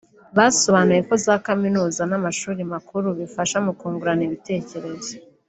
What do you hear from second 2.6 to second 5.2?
makuru bifasha mu kungurana ibitekerezo